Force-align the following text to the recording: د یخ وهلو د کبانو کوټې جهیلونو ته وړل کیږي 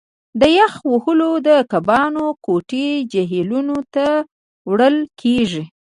د 0.39 0.41
یخ 0.59 0.73
وهلو 0.91 1.31
د 1.47 1.49
کبانو 1.71 2.25
کوټې 2.45 2.89
جهیلونو 3.11 3.77
ته 3.93 4.05
وړل 4.69 4.97
کیږي 5.21 5.63